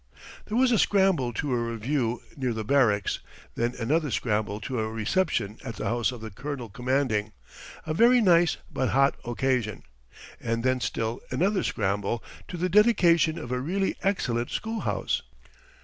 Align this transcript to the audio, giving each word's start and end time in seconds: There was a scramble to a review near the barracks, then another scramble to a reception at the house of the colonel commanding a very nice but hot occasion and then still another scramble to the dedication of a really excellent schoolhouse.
There 0.47 0.57
was 0.57 0.71
a 0.71 0.79
scramble 0.79 1.31
to 1.33 1.53
a 1.53 1.59
review 1.61 2.23
near 2.35 2.53
the 2.53 2.63
barracks, 2.63 3.19
then 3.53 3.75
another 3.77 4.09
scramble 4.09 4.59
to 4.61 4.79
a 4.79 4.89
reception 4.89 5.59
at 5.63 5.75
the 5.75 5.85
house 5.85 6.11
of 6.11 6.21
the 6.21 6.31
colonel 6.31 6.69
commanding 6.69 7.33
a 7.85 7.93
very 7.93 8.19
nice 8.19 8.57
but 8.73 8.89
hot 8.89 9.13
occasion 9.25 9.83
and 10.39 10.63
then 10.63 10.79
still 10.81 11.21
another 11.29 11.61
scramble 11.61 12.23
to 12.47 12.57
the 12.57 12.67
dedication 12.67 13.37
of 13.37 13.51
a 13.51 13.59
really 13.59 13.95
excellent 14.01 14.49
schoolhouse. 14.49 15.21